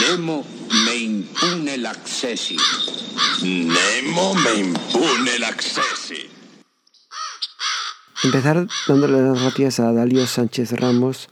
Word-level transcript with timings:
Nemo 0.00 0.44
me 0.86 0.96
impune 0.96 1.76
l'accessi. 1.76 2.56
Nemo 3.44 4.34
me 4.34 4.58
impune 4.58 5.38
l'accessi. 5.38 6.28
Empezar 8.24 8.66
dándole 8.88 9.22
las 9.22 9.40
gracias 9.40 9.78
a 9.78 9.92
Dalio 9.92 10.26
Sánchez 10.26 10.72
Ramos, 10.72 11.28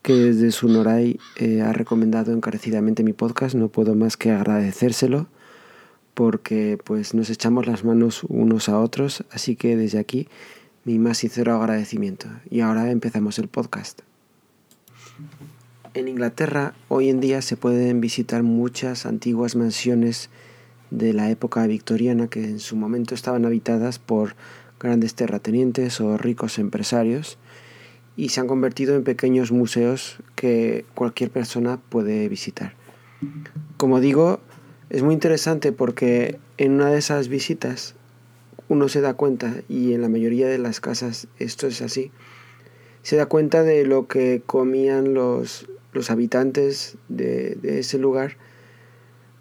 que 0.00 0.14
desde 0.14 0.50
su 0.50 0.68
Noray 0.68 1.20
eh, 1.36 1.60
ha 1.60 1.74
recomendado 1.74 2.32
encarecidamente 2.32 3.02
mi 3.02 3.12
podcast. 3.12 3.54
No 3.54 3.68
puedo 3.68 3.94
más 3.94 4.16
que 4.16 4.30
agradecérselo 4.30 5.26
porque 6.14 6.78
pues 6.82 7.12
nos 7.12 7.28
echamos 7.28 7.66
las 7.66 7.84
manos 7.84 8.22
unos 8.28 8.70
a 8.70 8.78
otros, 8.78 9.24
así 9.30 9.56
que 9.56 9.76
desde 9.76 9.98
aquí 9.98 10.26
mi 10.84 10.98
más 10.98 11.18
sincero 11.18 11.54
agradecimiento. 11.54 12.28
Y 12.48 12.60
ahora 12.60 12.90
empezamos 12.90 13.38
el 13.38 13.48
podcast. 13.48 14.00
En 15.92 16.06
Inglaterra 16.06 16.74
hoy 16.86 17.08
en 17.08 17.18
día 17.18 17.42
se 17.42 17.56
pueden 17.56 18.00
visitar 18.00 18.44
muchas 18.44 19.06
antiguas 19.06 19.56
mansiones 19.56 20.30
de 20.92 21.12
la 21.12 21.30
época 21.30 21.66
victoriana 21.66 22.28
que 22.28 22.44
en 22.44 22.60
su 22.60 22.76
momento 22.76 23.16
estaban 23.16 23.44
habitadas 23.44 23.98
por 23.98 24.36
grandes 24.78 25.16
terratenientes 25.16 26.00
o 26.00 26.16
ricos 26.16 26.60
empresarios 26.60 27.38
y 28.16 28.28
se 28.28 28.40
han 28.40 28.46
convertido 28.46 28.94
en 28.94 29.02
pequeños 29.02 29.50
museos 29.50 30.18
que 30.36 30.84
cualquier 30.94 31.30
persona 31.30 31.80
puede 31.88 32.28
visitar. 32.28 32.74
Como 33.76 33.98
digo, 33.98 34.38
es 34.90 35.02
muy 35.02 35.14
interesante 35.14 35.72
porque 35.72 36.38
en 36.56 36.72
una 36.72 36.90
de 36.90 36.98
esas 36.98 37.26
visitas 37.26 37.96
uno 38.68 38.88
se 38.88 39.00
da 39.00 39.14
cuenta, 39.14 39.56
y 39.68 39.94
en 39.94 40.02
la 40.02 40.08
mayoría 40.08 40.46
de 40.46 40.58
las 40.58 40.78
casas 40.78 41.26
esto 41.40 41.66
es 41.66 41.82
así, 41.82 42.12
se 43.02 43.16
da 43.16 43.26
cuenta 43.26 43.64
de 43.64 43.84
lo 43.84 44.06
que 44.06 44.42
comían 44.46 45.14
los, 45.14 45.66
los 45.92 46.10
habitantes 46.10 46.96
de, 47.08 47.58
ese 47.62 47.98
lugar, 47.98 48.36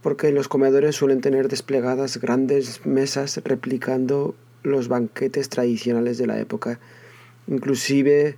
porque 0.02 0.31
los 0.31 0.47
comedores 0.47 0.95
suelen 0.95 1.22
tener 1.22 1.47
desplegadas 1.50 2.17
grandes 2.17 2.86
mesas 2.86 3.39
replicando 3.44 4.36
los 4.64 4.88
banquetes 4.88 5.50
tradicionales 5.50 6.17
de 6.17 6.27
la 6.27 6.39
época. 6.39 6.80
Inclusive 7.47 8.38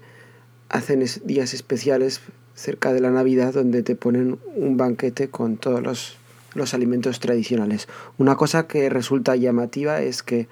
hacen 0.70 1.04
días 1.24 1.54
especiales 1.54 2.22
cerca 2.56 2.94
de 2.94 3.00
la 3.00 3.12
Navidad 3.12 3.54
donde 3.54 3.84
te 3.84 3.96
ponen 3.96 4.40
un 4.56 4.78
banquete 4.78 5.30
con 5.30 5.58
todos 5.58 5.82
los, 5.82 6.18
los 6.54 6.74
alimentos 6.74 7.20
tradicionales. 7.20 7.88
Una 8.18 8.36
cosa 8.36 8.68
que 8.68 8.90
resulta 8.90 9.36
llamativa 9.36 10.02
es 10.02 10.24
que 10.24 10.48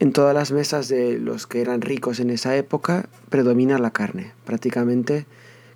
en 0.00 0.12
todas 0.12 0.34
las 0.34 0.52
mesas 0.52 0.88
de 0.88 1.18
los 1.18 1.46
que 1.46 1.60
eran 1.60 1.80
ricos 1.80 2.20
en 2.20 2.30
esa 2.30 2.56
época 2.56 3.08
predomina 3.30 3.78
la 3.78 3.90
carne. 3.90 4.32
Prácticamente 4.44 5.26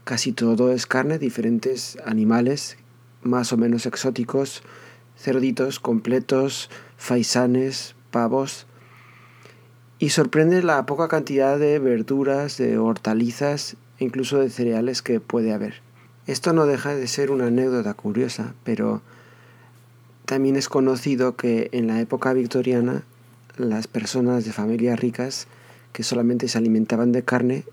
casi 0.04 0.32
todo 0.32 0.72
es 0.72 0.86
carne, 0.86 1.18
diferentes 1.18 1.98
animales 2.04 2.76
más 3.22 3.52
o 3.52 3.56
menos 3.56 3.86
exóticos, 3.86 4.62
cerditos 5.16 5.80
completos, 5.80 6.70
faisanes, 6.96 7.94
pavos. 8.10 8.66
Y 9.98 10.10
sorprende 10.10 10.62
la 10.62 10.84
poca 10.86 11.08
cantidad 11.08 11.58
de 11.58 11.78
verduras, 11.78 12.58
de 12.58 12.78
hortalizas 12.78 13.76
e 13.98 14.04
incluso 14.04 14.38
de 14.38 14.50
cereales 14.50 15.02
que 15.02 15.20
puede 15.20 15.52
haber. 15.52 15.74
Esto 16.26 16.52
no 16.52 16.66
deja 16.66 16.94
de 16.94 17.06
ser 17.06 17.30
una 17.30 17.46
anécdota 17.46 17.94
curiosa, 17.94 18.54
pero 18.64 19.02
también 20.24 20.56
es 20.56 20.68
conocido 20.68 21.36
que 21.36 21.68
en 21.72 21.86
la 21.86 22.00
época 22.00 22.32
victoriana 22.32 23.04
las 23.56 23.86
personas 23.86 24.44
de 24.44 24.52
familias 24.52 24.98
ricas 24.98 25.46
que 25.92 26.02
solamente 26.02 26.48
se 26.48 26.58
alimentaban 26.58 27.12
de 27.12 27.22
carne 27.22 27.64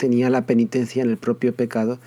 tenían 0.00 0.32
la 0.32 0.46
penitencia 0.46 1.02
en 1.02 1.10
el 1.10 1.18
propio 1.18 1.54
pecado 1.54 1.98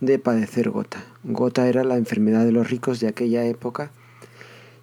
de 0.00 0.18
padecer 0.18 0.70
gota. 0.70 1.04
Gota 1.22 1.68
era 1.68 1.84
la 1.84 1.96
enfermedad 1.96 2.44
de 2.44 2.52
los 2.52 2.70
ricos 2.70 3.00
de 3.00 3.06
aquella 3.06 3.44
época 3.44 3.90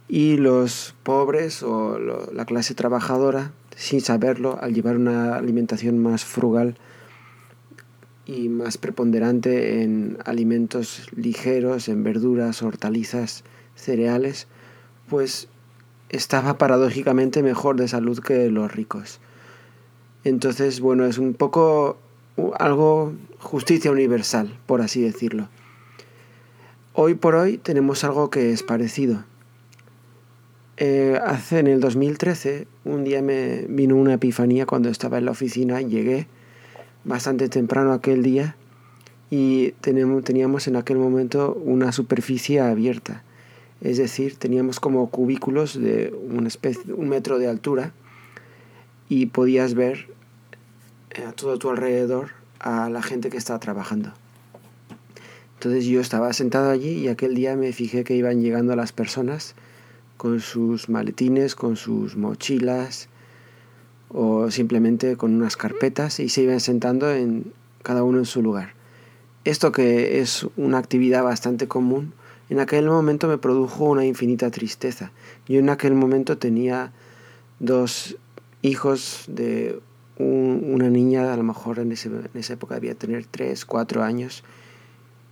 y 0.08 0.38
los 0.38 0.94
pobres 1.04 1.64
o 1.64 1.98
la 2.00 2.46
clase 2.46 2.76
trabajadora, 2.76 3.52
sin 3.76 4.00
saberlo, 4.02 4.60
al 4.62 4.74
llevar 4.74 4.96
una 4.96 5.36
alimentación 5.36 5.98
más 5.98 6.24
frugal 6.24 6.78
y 8.26 8.50
más 8.50 8.78
preponderante 8.78 9.82
en 9.82 10.20
alimentos 10.26 11.08
ligeros, 11.16 11.88
en 11.88 12.04
verduras, 12.04 12.62
hortalizas, 12.62 13.44
cereales, 13.76 14.48
pues 15.10 15.48
estaba 16.10 16.60
paradójicamente 16.60 17.42
mejor 17.42 17.78
de 17.78 17.88
salud 17.88 18.20
que 18.20 18.52
los 18.52 18.72
ricos. 18.72 19.20
Entonces, 20.24 20.82
bueno, 20.82 21.06
es 21.06 21.18
un 21.18 21.34
poco 21.34 21.98
algo 22.58 23.14
justicia 23.40 23.92
universal, 23.92 24.58
por 24.66 24.82
así 24.82 25.02
decirlo. 25.02 25.50
Hoy 26.94 27.16
por 27.16 27.36
hoy 27.36 27.58
tenemos 27.58 28.04
algo 28.04 28.30
que 28.30 28.52
es 28.52 28.64
parecido. 28.64 29.24
Eh, 30.78 31.20
hace 31.24 31.60
en 31.60 31.68
el 31.68 31.80
2013, 31.80 32.68
un 32.86 33.04
día 33.04 33.22
me 33.22 33.66
vino 33.70 33.96
una 33.96 34.14
epifanía 34.16 34.66
cuando 34.66 34.90
estaba 34.90 35.18
en 35.18 35.26
la 35.26 35.32
oficina, 35.32 35.82
llegué 35.82 36.28
bastante 37.04 37.50
temprano 37.50 37.94
aquel 37.94 38.24
día 38.24 38.56
y 39.30 39.72
teníamos 39.82 40.68
en 40.68 40.76
aquel 40.76 40.98
momento 40.98 41.54
una 41.64 41.92
superficie 41.92 42.60
abierta 42.60 43.24
es 43.82 43.98
decir, 43.98 44.36
teníamos 44.38 44.80
como 44.80 45.10
cubículos 45.10 45.80
de 45.80 46.14
una 46.30 46.48
especie, 46.48 46.94
un 46.94 47.10
metro 47.10 47.40
de 47.40 47.48
altura 47.48 47.94
y 49.10 49.26
podías 49.26 49.74
ver 49.74 50.11
a 51.28 51.32
todo 51.34 51.58
tu 51.58 51.70
alrededor 51.70 52.30
a 52.60 52.90
la 52.90 53.02
gente 53.02 53.30
que 53.30 53.38
estaba 53.38 53.60
trabajando. 53.60 54.14
Entonces 55.56 55.86
yo 55.86 56.02
estaba 56.02 56.34
sentado 56.34 56.70
allí 56.72 56.92
y 56.92 57.08
aquel 57.08 57.36
día 57.36 57.56
me 57.56 57.72
fijé 57.74 58.04
que 58.04 58.16
iban 58.16 58.42
llegando 58.42 58.76
las 58.76 58.92
personas 58.92 59.56
con 60.18 60.40
sus 60.40 60.90
maletines, 60.90 61.56
con 61.56 61.76
sus 61.76 62.16
mochilas 62.16 63.10
o 64.10 64.52
simplemente 64.52 65.18
con 65.18 65.34
unas 65.36 65.58
carpetas 65.58 66.20
y 66.20 66.30
se 66.30 66.44
iban 66.44 66.60
sentando 66.60 67.12
en 67.12 67.54
cada 67.84 68.04
uno 68.04 68.18
en 68.18 68.26
su 68.26 68.42
lugar. 68.42 68.74
Esto 69.44 69.72
que 69.72 70.20
es 70.22 70.48
una 70.58 70.78
actividad 70.78 71.24
bastante 71.24 71.68
común 71.68 72.14
en 72.52 72.60
aquel 72.60 72.86
momento 72.86 73.30
me 73.30 73.38
produjo 73.38 73.86
una 73.86 74.06
infinita 74.06 74.52
tristeza. 74.52 75.14
Yo 75.48 75.60
en 75.60 75.70
aquel 75.70 75.96
momento 75.96 76.38
tenía 76.38 76.92
dos 77.60 78.18
hijos 78.62 79.24
de 79.30 79.80
una 80.22 80.90
niña, 80.90 81.34
a 81.34 81.38
lo 81.38 81.44
mejor 81.44 81.80
en, 81.80 81.92
esa 81.92 82.54
época 82.54 82.76
debía 82.76 82.96
tener 82.96 83.26
tres, 83.26 83.66
cuatro 83.66 84.04
años, 84.04 84.44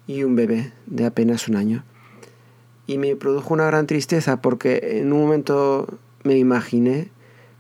y 0.08 0.24
un 0.24 0.36
bebé 0.36 0.74
de 0.88 1.06
apenas 1.06 1.48
un 1.48 1.56
año. 1.56 1.84
Y 2.88 2.98
me 2.98 3.16
produjo 3.16 3.54
una 3.54 3.66
gran 3.66 3.86
tristeza 3.86 4.42
porque 4.42 5.00
en 5.00 5.14
un 5.14 5.22
momento 5.22 6.00
me 6.24 6.38
imaginé, 6.38 7.12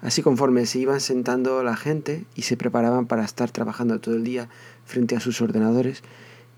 así 0.01 0.23
conforme 0.23 0.66
se 0.66 0.79
iban 0.79 1.00
sentando 1.00 1.62
la 1.63 1.75
gente 1.75 2.25
y 2.35 2.41
se 2.41 2.57
preparaban 2.57 3.06
para 3.06 3.23
estar 3.23 3.51
trabajando 3.51 4.00
todo 4.00 4.16
el 4.16 4.23
día 4.23 4.50
frente 4.85 5.16
a 5.16 5.19
sus 5.19 5.41
ordenadores, 5.41 6.03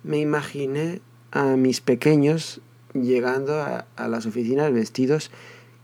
me 0.03 0.20
imaginé 0.20 1.02
a 1.32 1.58
mis 1.58 1.82
pequeños 1.82 2.62
llegando 2.94 3.62
a, 3.62 3.86
las 4.08 4.26
oficinas 4.26 4.72
vestidos 4.74 5.32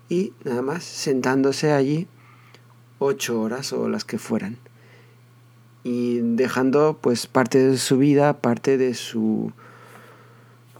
y 0.09 0.34
nada 0.44 0.62
más 0.62 0.84
sentándose 0.84 1.72
allí 1.72 2.08
ocho 3.00 3.42
horas 3.42 3.74
o 3.74 3.88
las 3.90 4.06
que 4.06 4.18
fueran 4.18 4.58
y 5.88 6.20
dejando 6.22 6.98
pues 7.00 7.28
parte 7.28 7.59
de 7.59 7.78
su 7.78 7.98
vida, 7.98 8.34
parte 8.34 8.78
de 8.78 8.94
su 8.94 9.53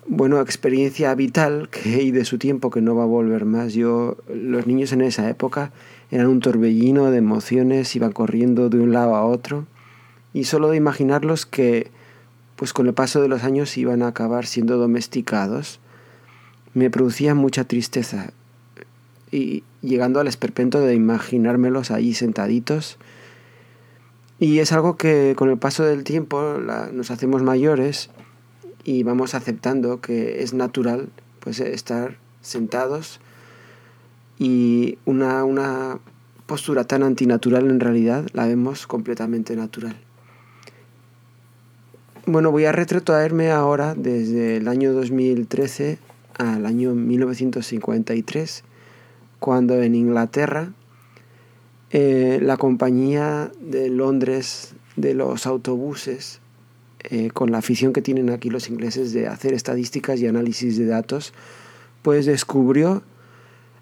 bueno, 0.06 0.42
experiencia 0.42 1.16
vital 1.16 1.70
que, 1.70 2.02
y 2.04 2.12
de 2.12 2.26
su 2.26 2.38
tiempo 2.38 2.70
que 2.70 2.82
no 2.82 2.96
va 2.96 3.04
a 3.04 3.08
volver 3.08 3.46
más. 3.46 3.74
Yo, 3.74 4.18
los 4.28 4.68
niños 4.68 4.92
en 4.92 5.02
esa 5.02 5.30
época 5.30 5.72
eran 6.12 6.28
un 6.28 6.42
torbellino 6.42 7.10
de 7.10 7.18
emociones, 7.20 7.96
iban 7.96 8.12
corriendo 8.12 8.70
de 8.70 8.80
un 8.80 8.92
lado 8.92 9.16
a 9.16 9.26
otro 9.26 9.66
y 10.34 10.44
solo 10.44 10.70
de 10.70 10.78
imaginarlos 10.78 11.46
que 11.46 11.90
pues 12.58 12.74
con 12.74 12.88
el 12.88 12.94
paso 12.94 13.22
de 13.22 13.30
los 13.30 13.44
años 13.44 13.78
iban 13.78 14.02
a 14.02 14.08
acabar 14.08 14.46
siendo 14.46 14.78
domesticados 14.78 15.80
me 16.74 16.90
producía 16.90 17.34
mucha 17.34 17.64
tristeza 17.64 18.34
y 19.32 19.64
llegando 19.82 20.20
al 20.20 20.28
esperpento 20.28 20.80
de 20.80 20.94
imaginármelos 20.96 21.92
ahí 21.92 22.14
sentaditos. 22.14 22.98
Y 24.40 24.60
es 24.60 24.72
algo 24.72 24.98
que 24.98 25.34
con 25.36 25.50
el 25.50 25.58
paso 25.58 25.84
del 25.84 26.04
tiempo 26.04 26.58
nos 26.92 27.12
hacemos 27.12 27.42
mayores 27.42 28.10
y 28.84 29.04
vamos 29.04 29.34
aceptando 29.34 30.00
que 30.00 30.44
es 30.44 30.54
natural 30.54 31.10
pues 31.40 31.60
estar 31.60 32.18
sentados 32.42 33.20
y 34.38 34.98
una, 35.06 35.44
una 35.44 36.00
postura 36.46 36.84
tan 36.86 37.04
antinatural 37.04 37.70
en 37.70 37.80
realidad 37.80 38.28
la 38.34 38.46
vemos 38.46 38.86
completamente 38.86 39.56
natural. 39.56 39.98
Bueno, 42.26 42.52
voy 42.52 42.66
a 42.66 42.72
retrotraerme 42.72 43.52
ahora 43.52 43.96
desde 43.96 44.58
el 44.58 44.68
año 44.68 44.94
2013 44.94 45.98
al 46.38 46.66
año 46.66 46.94
1953, 46.94 48.64
cuando 49.40 49.82
en 49.82 49.96
Inglaterra 49.96 50.72
eh, 51.92 52.40
la 52.42 52.58
compañía 52.58 53.52
de 53.62 53.90
Londres 53.90 54.74
de 54.98 55.14
los 55.14 55.48
autobuses 55.48 56.42
eh, 57.00 57.30
con 57.32 57.52
la 57.52 57.60
afición 57.60 57.94
que 57.94 58.02
tienen 58.02 58.30
aquí 58.30 58.50
los 58.50 58.70
ingleses 58.70 59.14
de 59.14 59.28
hacer 59.28 59.54
estadísticas 59.54 60.20
y 60.20 60.28
análisis 60.28 60.78
de 60.78 60.86
datos, 60.86 61.34
pues 62.02 62.26
descubrió, 62.26 63.04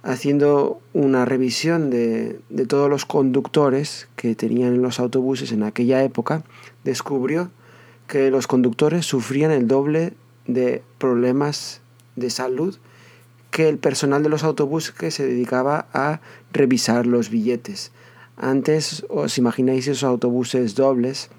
haciendo 0.04 0.80
una 0.94 1.26
revisión 1.26 1.90
de, 1.90 2.40
de 2.50 2.66
todos 2.68 2.90
los 2.90 3.06
conductores 3.06 4.08
que 4.16 4.36
tenían 4.36 4.76
en 4.76 4.82
los 4.84 5.00
autobuses 5.00 5.52
en 5.52 5.64
aquella 5.64 6.04
época, 6.04 6.44
descubrió 6.84 7.50
que 8.08 8.30
los 8.30 8.46
conductores 8.46 9.06
sufrían 9.06 9.50
el 9.50 9.68
doble 9.68 10.14
de 10.46 10.84
problemas 11.00 11.82
de 12.16 12.30
salud 12.30 12.78
que 13.56 13.70
el 13.70 13.78
personal 13.78 14.22
de 14.22 14.28
los 14.28 14.44
autobuses 14.44 14.92
que 14.92 15.12
se 15.12 15.26
dedicaba 15.26 15.88
a 15.94 16.20
revisar 16.52 17.08
los 17.08 17.30
billetes. 17.30 17.94
Antes, 18.36 19.06
os 19.08 19.38
imagináis 19.38 19.88
esos 19.88 20.04
autobuses 20.04 20.76
dobles, 20.76 21.30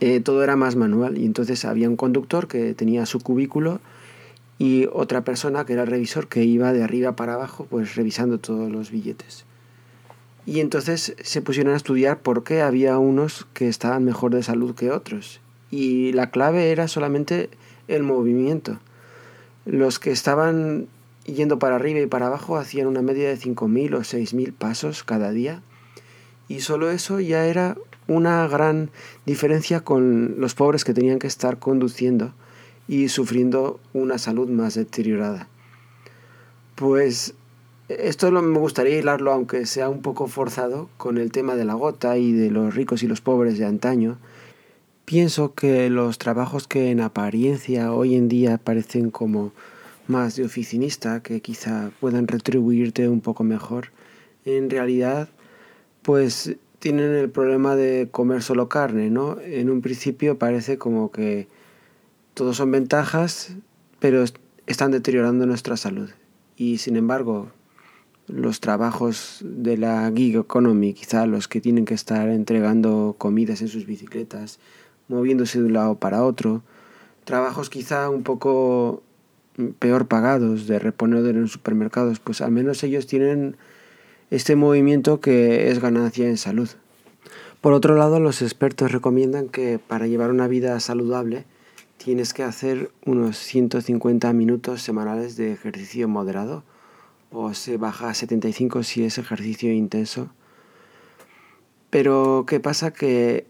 eh, 0.00 0.20
todo 0.20 0.42
era 0.42 0.56
más 0.56 0.76
manual 0.76 1.18
y 1.18 1.26
entonces 1.26 1.66
había 1.66 1.86
un 1.90 1.96
conductor 1.96 2.48
que 2.48 2.72
tenía 2.72 3.04
su 3.04 3.20
cubículo 3.20 3.82
y 4.56 4.88
otra 4.90 5.22
persona 5.22 5.66
que 5.66 5.74
era 5.74 5.82
el 5.82 5.88
revisor 5.88 6.28
que 6.28 6.44
iba 6.44 6.72
de 6.72 6.82
arriba 6.82 7.14
para 7.14 7.34
abajo 7.34 7.66
pues 7.68 7.94
revisando 7.94 8.38
todos 8.38 8.72
los 8.72 8.90
billetes. 8.90 9.44
Y 10.46 10.60
entonces 10.60 11.14
se 11.22 11.42
pusieron 11.42 11.74
a 11.74 11.76
estudiar 11.76 12.20
por 12.20 12.42
qué 12.42 12.62
había 12.62 12.96
unos 12.96 13.46
que 13.52 13.68
estaban 13.68 14.02
mejor 14.06 14.34
de 14.34 14.42
salud 14.42 14.74
que 14.74 14.92
otros. 14.92 15.42
Y 15.70 16.12
la 16.12 16.30
clave 16.30 16.72
era 16.72 16.88
solamente 16.88 17.50
el 17.86 18.02
movimiento. 18.02 18.80
Los 19.64 19.98
que 19.98 20.10
estaban 20.10 20.88
yendo 21.24 21.58
para 21.58 21.76
arriba 21.76 22.00
y 22.00 22.06
para 22.06 22.26
abajo 22.26 22.56
hacían 22.56 22.86
una 22.86 23.02
media 23.02 23.28
de 23.28 23.36
5.000 23.36 23.94
o 23.94 24.00
6.000 24.00 24.52
pasos 24.52 25.04
cada 25.04 25.30
día. 25.30 25.62
Y 26.48 26.60
solo 26.60 26.90
eso 26.90 27.20
ya 27.20 27.46
era 27.46 27.76
una 28.08 28.46
gran 28.48 28.90
diferencia 29.24 29.80
con 29.80 30.40
los 30.40 30.54
pobres 30.54 30.84
que 30.84 30.94
tenían 30.94 31.18
que 31.18 31.28
estar 31.28 31.58
conduciendo 31.58 32.32
y 32.88 33.08
sufriendo 33.08 33.78
una 33.92 34.18
salud 34.18 34.48
más 34.48 34.74
deteriorada. 34.74 35.48
Pues 36.74 37.34
esto 37.88 38.30
me 38.30 38.58
gustaría 38.58 38.98
hilarlo, 38.98 39.32
aunque 39.32 39.66
sea 39.66 39.88
un 39.88 40.02
poco 40.02 40.26
forzado, 40.26 40.88
con 40.96 41.18
el 41.18 41.30
tema 41.30 41.54
de 41.54 41.64
la 41.64 41.74
gota 41.74 42.18
y 42.18 42.32
de 42.32 42.50
los 42.50 42.74
ricos 42.74 43.02
y 43.02 43.06
los 43.06 43.20
pobres 43.20 43.58
de 43.58 43.66
antaño. 43.66 44.18
Pienso 45.10 45.54
que 45.54 45.90
los 45.90 46.18
trabajos 46.18 46.68
que 46.68 46.92
en 46.92 47.00
apariencia 47.00 47.92
hoy 47.92 48.14
en 48.14 48.28
día 48.28 48.58
parecen 48.58 49.10
como 49.10 49.50
más 50.06 50.36
de 50.36 50.44
oficinista, 50.44 51.20
que 51.20 51.40
quizá 51.40 51.90
puedan 51.98 52.28
retribuirte 52.28 53.08
un 53.08 53.20
poco 53.20 53.42
mejor, 53.42 53.88
en 54.44 54.70
realidad 54.70 55.28
pues 56.02 56.54
tienen 56.78 57.12
el 57.16 57.28
problema 57.28 57.74
de 57.74 58.06
comer 58.12 58.40
solo 58.40 58.68
carne, 58.68 59.10
¿no? 59.10 59.40
En 59.40 59.68
un 59.68 59.80
principio 59.80 60.38
parece 60.38 60.78
como 60.78 61.10
que 61.10 61.48
todos 62.34 62.58
son 62.58 62.70
ventajas, 62.70 63.56
pero 63.98 64.24
están 64.68 64.92
deteriorando 64.92 65.44
nuestra 65.44 65.76
salud. 65.76 66.10
Y 66.56 66.78
sin 66.78 66.94
embargo, 66.94 67.50
los 68.28 68.60
trabajos 68.60 69.40
de 69.42 69.76
la 69.76 70.12
gig 70.14 70.36
economy, 70.36 70.94
quizá 70.94 71.26
los 71.26 71.48
que 71.48 71.60
tienen 71.60 71.84
que 71.84 71.94
estar 71.94 72.28
entregando 72.28 73.16
comidas 73.18 73.60
en 73.60 73.66
sus 73.66 73.86
bicicletas, 73.86 74.60
moviéndose 75.10 75.58
de 75.58 75.66
un 75.66 75.72
lado 75.74 75.96
para 75.96 76.24
otro, 76.24 76.62
trabajos 77.24 77.68
quizá 77.68 78.08
un 78.08 78.22
poco 78.22 79.02
peor 79.78 80.06
pagados 80.06 80.66
de 80.66 80.78
reponedor 80.78 81.34
en 81.34 81.48
supermercados, 81.48 82.20
pues 82.20 82.40
al 82.40 82.52
menos 82.52 82.82
ellos 82.82 83.06
tienen 83.06 83.56
este 84.30 84.56
movimiento 84.56 85.20
que 85.20 85.70
es 85.70 85.80
ganancia 85.80 86.26
en 86.28 86.38
salud. 86.38 86.70
Por 87.60 87.72
otro 87.74 87.96
lado, 87.96 88.20
los 88.20 88.40
expertos 88.40 88.92
recomiendan 88.92 89.48
que 89.48 89.78
para 89.78 90.06
llevar 90.06 90.30
una 90.30 90.48
vida 90.48 90.78
saludable 90.80 91.44
tienes 91.98 92.32
que 92.32 92.42
hacer 92.42 92.90
unos 93.04 93.36
150 93.36 94.32
minutos 94.32 94.80
semanales 94.80 95.36
de 95.36 95.52
ejercicio 95.52 96.08
moderado 96.08 96.62
o 97.30 97.52
se 97.52 97.76
baja 97.76 98.08
a 98.08 98.14
75 98.14 98.82
si 98.82 99.04
es 99.04 99.18
ejercicio 99.18 99.70
intenso. 99.72 100.30
Pero 101.90 102.44
¿qué 102.46 102.60
pasa? 102.60 102.92
Que 102.92 103.46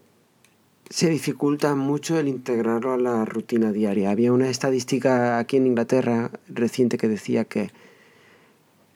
se 0.91 1.09
dificulta 1.09 1.73
mucho 1.75 2.19
el 2.19 2.27
integrarlo 2.27 2.91
a 2.91 2.97
la 2.97 3.23
rutina 3.23 3.71
diaria. 3.71 4.11
Había 4.11 4.33
una 4.33 4.49
estadística 4.49 5.39
aquí 5.39 5.55
en 5.55 5.67
Inglaterra 5.67 6.31
reciente 6.49 6.97
que 6.97 7.07
decía 7.07 7.45
que 7.45 7.71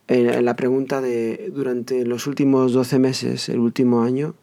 en 0.07 0.43
la 0.43 0.55
pregunta 0.57 0.99
de 0.99 1.51
durante 1.53 2.05
los 2.05 2.27
últimos 2.27 2.73
12 2.73 2.99
meses, 2.99 3.47
el 3.47 3.59
último 3.59 4.03
año, 4.03 4.35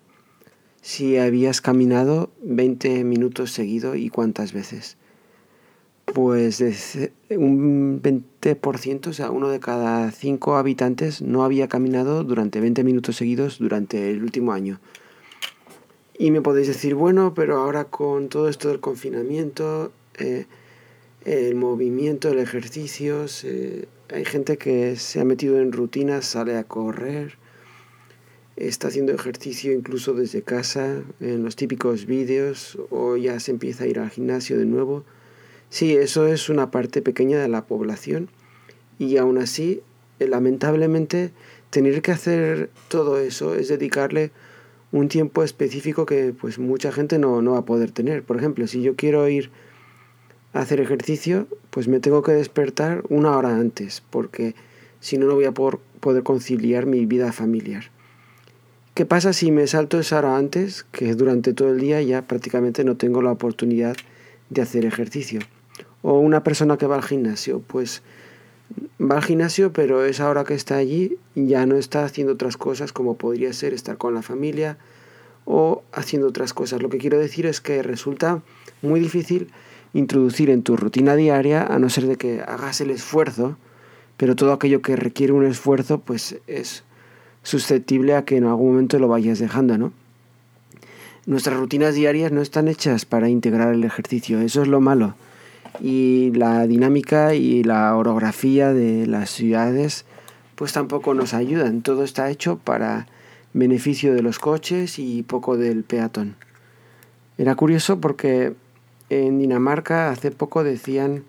si 0.81 1.19
habías 1.19 1.61
caminado 1.61 2.31
20 2.43 3.05
minutos 3.05 3.53
seguido 3.53 3.97
y 3.97 4.09
cuántas 4.09 4.55
veces. 4.55 4.97
Pues 6.07 6.63
un 7.31 8.03
20%, 8.03 9.07
o 9.09 9.13
sea, 9.13 9.31
uno 9.31 9.51
de 9.51 9.61
cada 9.61 10.11
cinco 10.11 10.57
habitantes 10.57 11.21
no 11.21 11.45
había 11.45 11.69
caminado 11.69 12.25
durante 12.25 12.61
20 12.61 12.83
minutos 12.83 13.17
seguidos 13.17 13.59
durante 13.59 14.11
el 14.11 14.23
último 14.23 14.53
año. 14.53 14.81
Y 16.23 16.31
me 16.31 16.41
podéis 16.41 16.69
decir, 16.69 16.95
bueno, 16.95 17.35
pero 17.35 17.57
ahora 17.57 17.87
con 17.87 18.29
todo 18.29 18.49
esto 18.49 18.69
del 18.69 18.79
confinamiento, 18.79 19.91
eh, 20.21 20.47
el 21.25 21.57
movimiento, 21.57 22.29
el 22.29 22.39
ejercicio, 22.39 23.27
hay 24.09 24.25
gente 24.25 24.57
que 24.57 24.95
se 24.95 25.19
ha 25.19 25.25
metido 25.25 25.59
en 25.59 25.73
rutinas, 25.73 26.25
sale 26.25 26.57
a 26.57 26.63
correr, 26.63 27.39
está 28.55 28.87
haciendo 28.87 29.13
ejercicio 29.13 29.73
incluso 29.73 30.15
desde 30.15 30.43
casa, 30.43 31.03
en 31.19 31.43
los 31.43 31.57
típicos 31.57 32.07
vídeos, 32.07 32.79
o 32.91 33.17
ya 33.17 33.41
se 33.41 33.51
empieza 33.51 33.83
a 33.83 33.89
ir 33.89 33.99
al 33.99 34.11
gimnasio 34.11 34.57
de 34.57 34.67
nuevo. 34.67 35.03
Sí, 35.71 35.97
eso 35.97 36.29
es 36.29 36.49
una 36.49 36.71
parte 36.71 37.03
pequeña 37.03 37.41
de 37.41 37.49
la 37.49 37.67
población 37.67 38.29
y 38.97 39.17
aún 39.17 39.39
así, 39.39 39.83
eh, 40.21 40.29
lamentablemente, 40.29 41.33
tener 41.71 42.01
que 42.01 42.13
hacer 42.13 42.71
todo 42.87 43.19
eso 43.19 43.57
es 43.57 43.67
dedicarle 43.67 44.31
un 44.93 45.09
tiempo 45.09 45.43
específico 45.43 46.07
que 46.07 46.35
pues 46.39 46.59
mucha 46.59 46.93
gente 46.93 47.19
no, 47.19 47.43
no 47.43 47.53
va 47.53 47.59
a 47.59 47.65
poder 47.65 47.91
tener. 47.91 48.23
Por 48.23 48.37
ejemplo, 48.37 48.67
si 48.67 48.83
yo 48.83 48.95
quiero 48.95 49.27
ir 49.29 49.51
a 50.53 50.61
hacer 50.61 50.81
ejercicio, 50.81 51.49
pues 51.71 51.89
me 51.89 51.99
tengo 51.99 52.23
que 52.23 52.33
despertar 52.33 53.03
una 53.09 53.37
hora 53.37 53.57
antes, 53.57 54.03
porque 54.11 54.55
si 55.01 55.17
no, 55.19 55.27
no 55.27 55.35
voy 55.35 55.47
a 55.47 55.53
poder, 55.53 55.81
conciliar 56.23 56.87
mi 56.87 57.07
vida 57.07 57.33
familiar. 57.33 57.85
¿Qué 58.95 59.07
pasa 59.07 59.33
si 59.33 59.51
me 59.51 59.67
salto 59.67 59.99
esa 59.99 60.19
hora 60.19 60.37
antes, 60.37 60.85
que 60.93 61.15
durante 61.15 61.55
todo 61.55 61.71
el 61.71 61.81
día 61.81 62.03
ya 62.03 62.23
prácticamente 62.23 62.85
no 62.85 62.97
tengo 62.97 63.23
la 63.23 63.33
oportunidad 63.33 63.97
de 64.51 64.61
hacer 64.61 64.85
ejercicio? 64.85 65.41
O 66.03 66.19
una 66.19 66.45
persona 66.45 66.77
que 66.77 66.87
va 66.87 66.97
al 66.97 67.03
gimnasio, 67.03 67.61
pues 67.61 68.03
va 69.01 69.17
al 69.17 69.25
gimnasio, 69.25 69.73
pero 69.73 70.05
esa 70.05 70.29
hora 70.29 70.45
que 70.45 70.55
está 70.55 70.77
allí 70.77 71.17
ya 71.35 71.67
no 71.67 71.77
está 71.77 72.05
haciendo 72.05 72.35
otras 72.35 72.57
cosas 72.57 72.93
como 72.93 73.17
podría 73.17 73.53
ser 73.53 73.73
estar 73.73 73.97
con 73.97 74.15
la 74.15 74.23
familia 74.23 74.79
o 75.45 75.83
haciendo 75.93 76.29
otras 76.29 76.55
cosas. 76.55 76.83
Lo 76.83 76.89
que 76.89 76.99
quiero 76.99 77.19
decir 77.19 77.47
es 77.47 77.61
que 77.61 77.83
resulta 77.83 78.43
muy 78.81 79.01
difícil 79.01 79.49
introducir 79.93 80.51
en 80.51 80.63
tu 80.63 80.77
rutina 80.77 81.17
diaria, 81.17 81.65
a 81.65 81.79
no 81.79 81.91
ser 81.91 82.07
de 82.07 82.17
que 82.17 82.41
hagas 82.41 82.81
el 82.81 82.91
esfuerzo, 82.91 83.57
pero 84.17 84.37
todo 84.37 84.53
aquello 84.53 84.83
que 84.83 84.97
requiere 84.97 85.33
un 85.33 85.45
esfuerzo, 85.45 85.99
pues 85.99 86.37
es 86.47 86.85
susceptible 87.43 88.15
a 88.15 88.25
que 88.25 88.37
en 88.37 88.45
algún 88.45 88.73
momento 88.73 88.99
lo 88.99 89.09
vayas 89.09 89.39
dejando, 89.39 89.77
¿no? 89.77 89.93
Nuestras 91.27 91.57
rutinas 91.57 91.95
diarias 91.95 92.33
no 92.33 92.41
están 92.41 92.69
hechas 92.69 93.05
para 93.05 93.29
integrar 93.29 93.75
el 93.75 93.85
ejercicio, 93.85 94.41
eso 94.41 94.63
es 94.63 94.69
lo 94.69 94.81
malo 94.81 95.15
y 95.81 96.31
la 96.33 96.67
dinámica 96.67 97.35
y 97.35 97.63
la 97.65 97.97
orografía 97.97 98.73
de 98.73 99.07
las 99.07 99.31
ciudades 99.31 100.05
pues 100.55 100.73
tampoco 100.73 101.15
nos 101.15 101.35
ayudan. 101.35 101.83
Todo 101.83 102.05
está 102.05 102.31
hecho 102.31 102.59
para 102.59 103.07
beneficio 103.53 104.15
de 104.15 104.23
los 104.23 104.39
coches 104.39 104.99
y 104.99 105.23
poco 105.23 105.57
del 105.57 105.85
peatón. 105.85 106.37
Era 107.39 107.55
curioso 107.55 108.01
porque 108.01 108.55
en 109.11 109.39
Dinamarca 109.39 110.11
hace 110.11 110.31
poco 110.31 110.65
decían 110.65 111.25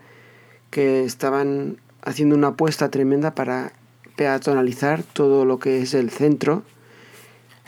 que 0.69 1.03
estaban 1.03 1.77
haciendo 2.01 2.35
una 2.35 2.49
apuesta 2.49 2.89
tremenda 2.89 3.33
para 3.35 3.73
peatonalizar 4.15 5.03
todo 5.03 5.45
lo 5.45 5.59
que 5.59 5.81
es 5.81 5.93
el 5.93 6.09
centro 6.09 6.63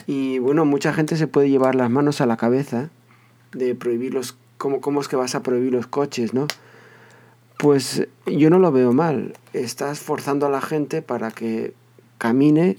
y 0.08 0.38
bueno, 0.40 0.66
mucha 0.66 0.94
gente 0.94 1.18
se 1.18 1.28
puede 1.28 1.50
llevar 1.50 1.76
las 1.76 1.90
manos 1.90 2.22
a 2.22 2.26
la 2.26 2.38
cabeza 2.38 2.90
de 3.54 3.74
prohibir 3.76 4.14
los 4.14 4.38
cómo, 4.58 4.82
cómo 4.82 5.02
es 5.02 5.08
que 5.08 5.16
vas 5.16 5.36
a 5.36 5.44
prohibir 5.44 5.74
los 5.74 5.88
coches, 5.88 6.34
¿no? 6.34 6.48
Pues 7.58 8.08
yo 8.26 8.50
no 8.50 8.60
lo 8.60 8.72
veo 8.72 8.94
mal. 8.94 9.34
Estás 9.54 10.00
forzando 10.00 10.46
a 10.46 10.50
la 10.50 10.62
gente 10.62 11.02
para 11.02 11.32
que 11.32 11.74
camine 12.18 12.78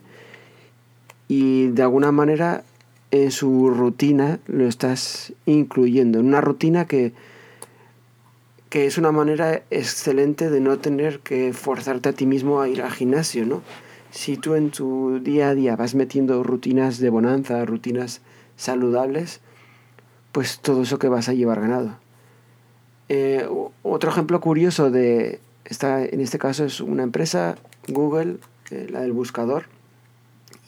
y 1.28 1.68
de 1.68 1.82
alguna 1.82 2.12
manera 2.12 2.64
en 3.10 3.30
su 3.30 3.70
rutina 3.70 4.38
lo 4.46 4.66
estás 4.66 5.32
incluyendo. 5.46 6.20
En 6.20 6.26
una 6.26 6.40
rutina 6.40 6.86
que, 6.86 7.12
que 8.68 8.86
es 8.86 8.98
una 8.98 9.12
manera 9.12 9.62
excelente 9.70 10.50
de 10.50 10.60
no 10.60 10.78
tener 10.78 11.20
que 11.20 11.52
forzarte 11.52 12.10
a 12.10 12.12
ti 12.12 12.26
mismo 12.26 12.60
a 12.60 12.68
ir 12.68 12.82
al 12.82 12.90
gimnasio, 12.90 13.46
¿no? 13.46 13.62
Si 14.10 14.36
tú 14.36 14.54
en 14.54 14.70
tu 14.70 15.20
día 15.20 15.50
a 15.50 15.54
día 15.54 15.76
vas 15.76 15.94
metiendo 15.94 16.42
rutinas 16.42 16.98
de 16.98 17.10
bonanza, 17.10 17.64
rutinas 17.64 18.22
saludables, 18.56 19.40
pues 20.36 20.58
todo 20.58 20.82
eso 20.82 20.98
que 20.98 21.08
vas 21.08 21.30
a 21.30 21.32
llevar 21.32 21.62
ganado. 21.62 21.96
Eh, 23.08 23.48
otro 23.82 24.10
ejemplo 24.10 24.38
curioso 24.38 24.90
de 24.90 25.40
esta, 25.64 26.04
en 26.04 26.20
este 26.20 26.38
caso 26.38 26.66
es 26.66 26.82
una 26.82 27.04
empresa, 27.04 27.56
Google, 27.88 28.36
eh, 28.70 28.86
la 28.90 29.00
del 29.00 29.12
buscador, 29.12 29.64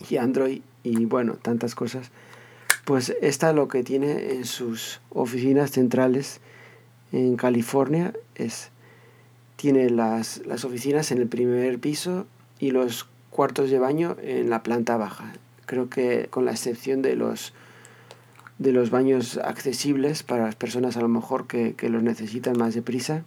y 0.09 0.17
Android, 0.17 0.63
y 0.85 1.05
bueno, 1.05 1.35
tantas 1.35 1.75
cosas. 1.75 2.11
Pues 2.87 3.15
esta 3.21 3.53
lo 3.53 3.69
que 3.69 3.85
tiene 3.85 4.33
en 4.37 4.47
sus 4.47 5.03
oficinas 5.11 5.73
centrales 5.73 6.41
en 7.13 7.37
California 7.37 8.15
es, 8.37 8.71
tiene 9.57 9.91
las, 9.91 10.47
las 10.47 10.65
oficinas 10.65 11.13
en 11.13 11.19
el 11.19 11.29
primer 11.29 11.79
piso 11.79 12.27
y 12.59 12.71
los 12.71 13.07
cuartos 13.29 13.69
de 13.69 13.79
baño 13.79 14.17
en 14.23 14.49
la 14.49 14.63
planta 14.63 14.97
baja. 14.97 15.35
Creo 15.67 15.91
que 15.91 16.29
con 16.31 16.47
la 16.47 16.53
excepción 16.53 17.03
de 17.03 17.17
los 17.17 17.53
de 18.59 18.73
los 18.73 18.91
baños 18.91 19.39
accesibles 19.39 20.23
para 20.23 20.45
las 20.45 20.57
personas 20.57 20.97
a 20.97 21.01
lo 21.01 21.09
mejor 21.09 21.47
que, 21.47 21.75
que 21.75 21.89
los 21.89 22.03
necesitan 22.03 22.59
más 22.59 22.75
deprisa, 22.75 23.25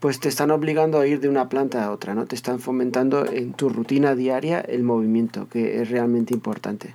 pues 0.00 0.20
te 0.20 0.28
están 0.28 0.50
obligando 0.50 1.00
a 1.00 1.06
ir 1.06 1.20
de 1.20 1.28
una 1.28 1.48
planta 1.48 1.84
a 1.84 1.90
otra, 1.90 2.14
¿no? 2.14 2.26
Te 2.26 2.36
están 2.36 2.60
fomentando 2.60 3.26
en 3.26 3.52
tu 3.52 3.68
rutina 3.68 4.14
diaria 4.14 4.60
el 4.60 4.82
movimiento, 4.82 5.48
que 5.48 5.82
es 5.82 5.90
realmente 5.90 6.34
importante. 6.34 6.94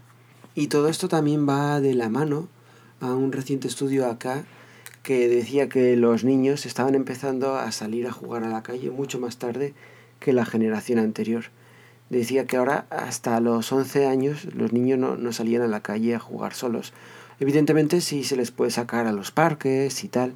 Y 0.55 0.67
todo 0.67 0.87
esto 0.87 1.07
también 1.07 1.47
va 1.47 1.81
de 1.81 1.95
la 1.95 2.09
mano 2.09 2.47
a 3.01 3.13
un 3.13 3.31
reciente 3.31 3.67
estudio 3.67 4.07
acá 4.07 4.45
que 5.01 5.27
decía 5.27 5.67
que 5.67 5.97
los 5.97 6.23
niños 6.23 6.65
estaban 6.65 6.95
empezando 6.95 7.57
a 7.57 7.71
salir 7.73 8.07
a 8.07 8.13
jugar 8.13 8.43
a 8.45 8.49
la 8.49 8.63
calle 8.63 8.89
mucho 8.89 9.19
más 9.19 9.37
tarde 9.37 9.73
que 10.19 10.31
la 10.31 10.45
generación 10.45 10.99
anterior. 10.99 11.45
Decía 12.09 12.45
que 12.45 12.55
ahora 12.55 12.85
hasta 12.89 13.39
los 13.41 13.71
11 13.71 14.05
años 14.05 14.45
los 14.53 14.71
niños 14.71 14.99
no, 14.99 15.17
no 15.17 15.33
salían 15.33 15.63
a 15.63 15.67
la 15.67 15.81
calle 15.81 16.15
a 16.15 16.19
jugar 16.19 16.53
solos. 16.53 16.93
Evidentemente 17.43 17.99
sí 17.99 18.23
se 18.23 18.37
les 18.37 18.51
puede 18.51 18.71
sacar 18.71 19.05
a 19.05 19.11
los 19.11 19.31
parques 19.31 20.05
y 20.05 20.07
tal, 20.07 20.33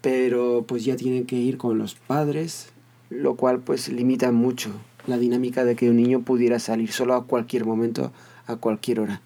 pero 0.00 0.64
pues 0.64 0.84
ya 0.84 0.94
tienen 0.94 1.26
que 1.26 1.34
ir 1.34 1.58
con 1.58 1.76
los 1.76 1.96
padres, 1.96 2.68
lo 3.08 3.34
cual 3.34 3.58
pues 3.58 3.88
limita 3.88 4.30
mucho 4.30 4.70
la 5.08 5.18
dinámica 5.18 5.64
de 5.64 5.74
que 5.74 5.90
un 5.90 5.96
niño 5.96 6.20
pudiera 6.20 6.60
salir 6.60 6.92
solo 6.92 7.14
a 7.14 7.24
cualquier 7.24 7.64
momento, 7.64 8.12
a 8.46 8.54
cualquier 8.54 9.00
hora. 9.00 9.22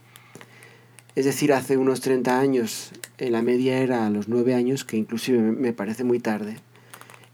Es 1.14 1.26
decir, 1.26 1.52
hace 1.52 1.76
unos 1.76 2.00
30 2.00 2.40
años 2.40 2.92
eh, 3.18 3.28
la 3.28 3.42
media 3.42 3.80
era 3.80 4.06
a 4.06 4.11
los 4.11 4.28
9 4.28 4.54
años, 4.54 4.87
que 4.87 4.96
inclusive 4.96 5.42
me 5.42 5.75
parece 5.75 6.04
muy 6.04 6.20
tarde, 6.20 6.56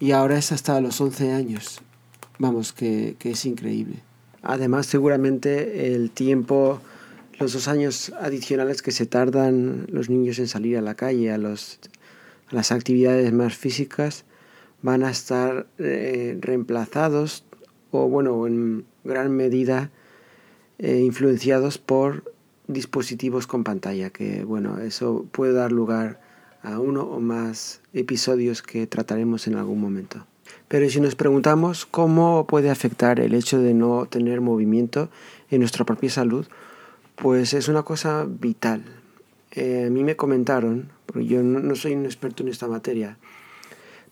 y 0.00 0.10
ahora 0.10 0.36
es 0.36 0.50
hasta 0.50 0.80
los 0.80 1.00
11 1.00 1.32
años. 1.32 1.80
Vamos, 2.40 2.72
que, 2.72 3.14
que 3.20 3.30
es 3.30 3.44
increíble. 3.44 4.00
Además, 4.42 4.86
seguramente 4.86 5.94
el 5.94 6.10
tiempo, 6.10 6.80
los 7.40 7.54
dos 7.54 7.68
años 7.68 8.12
adicionales 8.20 8.82
que 8.82 8.92
se 8.92 9.06
tardan 9.06 9.86
los 9.90 10.10
niños 10.10 10.38
en 10.38 10.46
salir 10.46 10.76
a 10.76 10.82
la 10.82 10.94
calle, 10.94 11.32
a, 11.32 11.38
los, 11.38 11.80
a 12.48 12.54
las 12.54 12.70
actividades 12.70 13.32
más 13.32 13.56
físicas, 13.56 14.26
van 14.82 15.02
a 15.02 15.10
estar 15.10 15.66
eh, 15.78 16.36
reemplazados 16.38 17.44
o, 17.92 18.08
bueno, 18.08 18.46
en 18.46 18.84
gran 19.04 19.34
medida 19.34 19.90
eh, 20.78 21.00
influenciados 21.00 21.78
por 21.78 22.30
dispositivos 22.68 23.46
con 23.46 23.64
pantalla, 23.64 24.10
que 24.10 24.44
bueno, 24.44 24.78
eso 24.78 25.26
puede 25.32 25.54
dar 25.54 25.72
lugar 25.72 26.20
a 26.62 26.78
uno 26.78 27.04
o 27.04 27.20
más 27.20 27.80
episodios 27.94 28.60
que 28.60 28.86
trataremos 28.86 29.46
en 29.46 29.56
algún 29.56 29.80
momento. 29.80 30.26
Pero 30.68 30.88
si 30.90 31.00
nos 31.00 31.14
preguntamos 31.14 31.86
cómo 31.86 32.46
puede 32.46 32.68
afectar 32.68 33.18
el 33.18 33.34
hecho 33.34 33.60
de 33.60 33.72
no 33.72 34.04
tener 34.06 34.42
movimiento 34.42 35.08
en 35.50 35.60
nuestra 35.60 35.86
propia 35.86 36.10
salud, 36.10 36.46
pues 37.20 37.52
es 37.52 37.68
una 37.68 37.82
cosa 37.82 38.26
vital. 38.26 38.82
Eh, 39.52 39.84
a 39.86 39.90
mí 39.90 40.04
me 40.04 40.16
comentaron, 40.16 40.90
porque 41.04 41.26
yo 41.26 41.42
no, 41.42 41.74
soy 41.76 41.92
un 41.92 42.06
experto 42.06 42.42
en 42.42 42.48
esta 42.48 42.66
materia, 42.66 43.18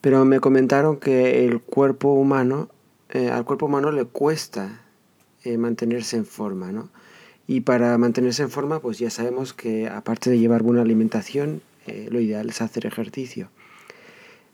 pero 0.03 0.25
me 0.27 0.41
comentaron 0.41 0.99
que 0.99 1.47
el 1.47 1.61
cuerpo 1.61 2.13
humano, 2.13 2.69
eh, 3.09 3.31
al 3.31 3.45
cuerpo 3.45 3.67
humano 3.67 3.93
le 3.93 4.05
cuesta 4.05 4.83
eh, 5.45 5.57
mantenerse 5.57 6.19
en 6.19 6.27
forma, 6.27 6.71
¿no? 6.71 6.91
Y 7.47 7.63
para 7.63 7.97
mantenerse 7.97 8.43
en 8.43 8.51
forma, 8.51 8.81
pues 8.81 8.99
ya 8.99 9.09
sabemos 9.09 9.55
que 9.55 9.89
aparte 9.89 10.29
de 10.29 10.39
llevar 10.39 10.63
buena 10.63 10.83
alimentación, 10.83 11.63
lo 12.11 12.21
ideal 12.21 12.51
es 12.51 12.61
hacer 12.61 12.85
ejercicio. 12.85 13.49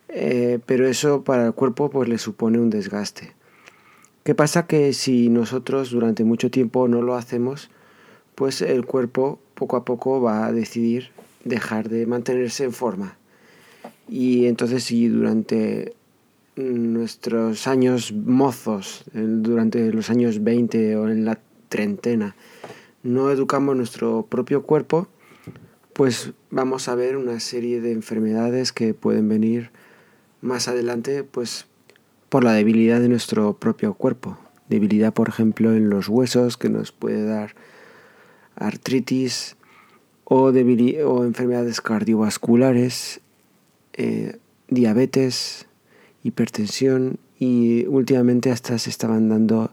Pero 0.06 0.87
eso 0.87 1.25
para 1.25 1.46
el 1.46 1.52
cuerpo 1.52 1.90
pues 1.90 2.08
le 2.08 2.18
supone 2.18 2.61
un 2.61 2.70
desgaste. 2.70 3.32
¿Qué 4.23 4.37
pasa? 4.37 4.68
Que 4.68 4.92
si 4.92 5.28
nosotros 5.30 5.90
durante 5.90 6.23
mucho 6.23 6.52
tiempo 6.52 6.87
no 6.87 7.02
lo 7.02 7.16
hacemos, 7.16 7.68
pues 8.34 8.62
el 8.62 8.84
cuerpo 8.84 9.40
poco 9.54 9.76
a 9.76 9.84
poco 9.84 10.20
va 10.20 10.46
a 10.46 10.52
decidir 10.52 11.10
dejar 11.44 11.88
de 11.88 12.06
mantenerse 12.06 12.64
en 12.64 12.72
forma. 12.72 13.16
Y 14.08 14.46
entonces 14.46 14.84
si 14.84 15.08
durante 15.08 15.94
nuestros 16.56 17.66
años 17.66 18.12
mozos, 18.12 19.04
durante 19.12 19.92
los 19.92 20.10
años 20.10 20.42
20 20.42 20.96
o 20.96 21.08
en 21.08 21.24
la 21.24 21.40
treintena, 21.68 22.36
no 23.02 23.30
educamos 23.30 23.76
nuestro 23.76 24.26
propio 24.26 24.62
cuerpo, 24.62 25.08
pues 25.92 26.32
vamos 26.50 26.88
a 26.88 26.94
ver 26.94 27.16
una 27.16 27.38
serie 27.40 27.80
de 27.80 27.92
enfermedades 27.92 28.72
que 28.72 28.94
pueden 28.94 29.28
venir 29.28 29.70
más 30.40 30.68
adelante, 30.68 31.24
pues 31.24 31.66
por 32.28 32.44
la 32.44 32.52
debilidad 32.52 33.00
de 33.00 33.08
nuestro 33.08 33.54
propio 33.58 33.94
cuerpo. 33.94 34.38
Debilidad, 34.68 35.12
por 35.12 35.28
ejemplo, 35.28 35.72
en 35.72 35.90
los 35.90 36.08
huesos, 36.08 36.56
que 36.56 36.68
nos 36.68 36.90
puede 36.90 37.24
dar 37.24 37.54
artritis 38.56 39.56
o, 40.25 40.44
o 40.46 41.25
enfermedades 41.25 41.80
cardiovasculares, 41.80 43.20
eh, 43.92 44.38
diabetes, 44.68 45.66
hipertensión 46.23 47.18
y 47.38 47.87
últimamente 47.87 48.50
hasta 48.50 48.78
se 48.78 48.90
estaban 48.90 49.28
dando 49.28 49.70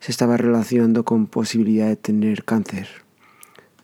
se 0.00 0.12
estaba 0.12 0.36
relacionando 0.36 1.04
con 1.04 1.26
posibilidad 1.26 1.88
de 1.88 1.96
tener 1.96 2.44
cáncer. 2.44 2.88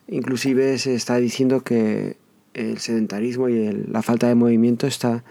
Inclusive 0.07 0.77
se 0.77 0.95
está 0.95 1.17
diciendo 1.17 1.61
que 1.61 2.17
el 2.53 2.77
sedentarismo 2.77 3.49
y 3.49 3.71
la 3.71 4.01
falta 4.01 4.27
de 4.27 4.35
movimiento 4.35 4.85
está, 4.85 5.23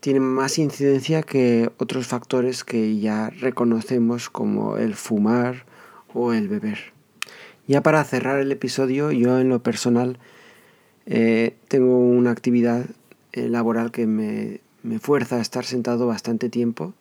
tiene 0.00 0.20
más 0.20 0.58
incidencia 0.58 1.22
que 1.22 1.70
otros 1.78 2.06
factores 2.06 2.64
que 2.64 2.98
ya 2.98 3.30
reconocemos 3.30 4.30
como 4.30 4.76
el 4.76 4.94
fumar 4.94 5.64
o 6.12 6.32
el 6.32 6.48
beber. 6.48 6.92
Ya 7.70 7.84
para 7.84 8.02
cerrar 8.02 8.40
el 8.40 8.50
episodio, 8.50 9.12
yo 9.12 9.38
en 9.38 9.48
lo 9.48 9.62
personal 9.62 10.18
eh, 11.06 11.54
tengo 11.68 11.98
una 12.00 12.32
actividad 12.32 12.84
eh, 13.30 13.48
laboral 13.48 13.92
que 13.92 14.08
me, 14.08 14.58
me 14.82 14.98
fuerza 14.98 15.36
a 15.36 15.40
estar 15.40 15.64
sentado 15.64 16.08
bastante 16.08 16.48
tiempo. 16.48 16.94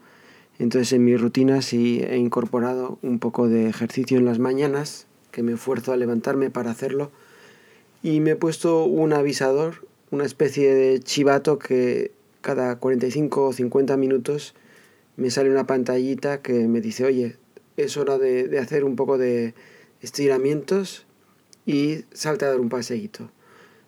Entonces 0.59 0.93
en 0.93 1.05
mi 1.05 1.17
rutina 1.17 1.63
sí 1.63 2.03
he 2.07 2.17
incorporado 2.17 2.99
un 3.01 3.17
poco 3.17 3.47
de 3.49 3.67
ejercicio 3.67 4.19
en 4.19 4.25
las 4.25 4.37
mañanas, 4.37 5.07
que 5.31 5.41
me 5.41 5.53
esfuerzo 5.53 5.91
a 5.91 5.97
levantarme 5.97 6.51
para 6.51 6.69
hacerlo, 6.69 7.09
y 8.03 8.19
me 8.19 8.31
he 8.31 8.35
puesto 8.35 8.83
un 8.85 9.11
avisador, 9.11 9.87
una 10.11 10.25
especie 10.25 10.71
de 10.75 10.99
chivato 10.99 11.57
que 11.57 12.11
cada 12.41 12.75
45 12.75 13.43
o 13.43 13.53
50 13.53 13.97
minutos 13.97 14.53
me 15.17 15.31
sale 15.31 15.49
una 15.49 15.65
pantallita 15.65 16.43
que 16.43 16.67
me 16.67 16.79
dice, 16.79 17.05
oye, 17.05 17.37
es 17.75 17.97
hora 17.97 18.19
de, 18.19 18.47
de 18.47 18.59
hacer 18.59 18.83
un 18.83 18.95
poco 18.95 19.17
de 19.17 19.55
estiramientos 20.01 21.05
y 21.65 22.05
salte 22.13 22.45
a 22.45 22.49
dar 22.49 22.59
un 22.59 22.69
paseíto. 22.69 23.31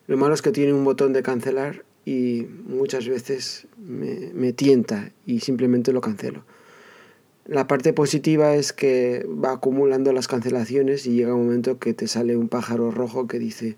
Lo 0.08 0.18
malo 0.18 0.34
es 0.34 0.42
que 0.42 0.52
tiene 0.52 0.74
un 0.74 0.84
botón 0.84 1.14
de 1.14 1.24
cancelar 1.24 1.86
y 2.06 2.48
muchas 2.66 3.08
veces 3.08 3.68
me, 3.78 4.32
me 4.34 4.54
tienta 4.54 5.12
y 5.26 5.40
simplemente 5.40 5.94
lo 5.94 6.02
cancelo. 6.02 6.44
La 7.46 7.68
parte 7.68 7.92
positiva 7.94 8.56
es 8.56 8.72
que 8.72 9.26
va 9.28 9.52
acumulando 9.54 10.14
las 10.14 10.28
cancelaciones 10.28 11.06
y 11.06 11.16
llega 11.16 11.34
un 11.34 11.46
momento 11.46 11.80
que 11.80 11.94
te 11.94 12.08
sale 12.08 12.38
un 12.38 12.50
pájaro 12.50 12.92
rojo 12.92 13.28
que 13.28 13.40
dice, 13.40 13.78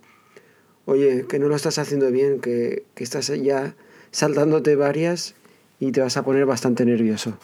oye, 0.85 1.25
que 1.27 1.39
no 1.39 1.47
lo 1.47 1.55
estás 1.55 1.77
haciendo 1.77 2.11
bien, 2.11 2.39
que, 2.39 2.83
que 2.93 3.03
estás 3.03 3.27
ya 3.27 3.75
saltándote 4.11 4.75
varias 4.75 5.35
y 5.79 5.91
te 5.91 6.01
vas 6.01 6.17
a 6.17 6.23
poner 6.23 6.45
bastante 6.45 6.85
nervioso. 6.85 7.37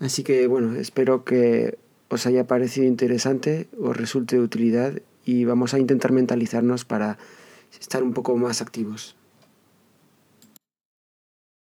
Así 0.00 0.22
que 0.22 0.46
bueno, 0.46 0.76
espero 0.76 1.24
que 1.24 1.78
os 2.08 2.26
haya 2.26 2.46
parecido 2.46 2.86
interesante, 2.86 3.68
os 3.80 3.96
resulte 3.96 4.36
de 4.36 4.42
utilidad 4.42 5.02
y 5.24 5.44
vamos 5.44 5.74
a 5.74 5.78
intentar 5.78 6.12
mentalizarnos 6.12 6.84
para 6.84 7.18
estar 7.80 8.02
un 8.02 8.12
poco 8.12 8.36
más 8.36 8.62
activos. 8.62 9.16